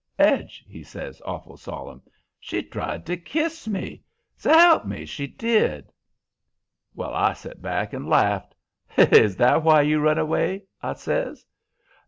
'Edge,' 0.17 0.65
he 0.67 0.81
says, 0.81 1.21
awful 1.27 1.55
solemn, 1.55 2.01
'she 2.39 2.63
tried 2.63 3.05
to 3.05 3.15
kiss 3.15 3.67
me! 3.67 4.01
S'elp 4.35 4.83
me, 4.83 5.05
she 5.05 5.27
did!' 5.27 5.93
"Well, 6.95 7.13
I 7.13 7.33
set 7.33 7.61
back 7.61 7.93
and 7.93 8.09
laughed. 8.09 8.55
'Is 8.97 9.35
that 9.37 9.61
why 9.61 9.83
you 9.83 9.99
run 9.99 10.17
away?' 10.17 10.63
I 10.81 10.93
says. 10.93 11.45